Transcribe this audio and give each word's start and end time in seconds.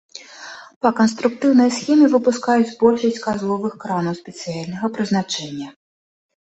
Па 0.85 0.91
канструктыўнай 0.99 1.69
схеме 1.75 2.07
выпускаюць 2.15 2.73
большасць 2.83 3.23
казловых 3.29 3.73
кранаў 3.87 4.19
спецыяльнага 4.25 4.95
прызначэння. 5.01 5.67